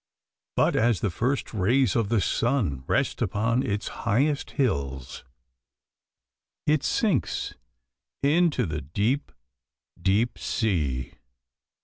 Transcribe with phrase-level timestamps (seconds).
[0.55, 5.23] But as the first rays of the sun rest upon its highest hills,
[6.65, 7.53] it sinks
[8.23, 9.31] into the deep,
[10.01, 11.13] deep sea.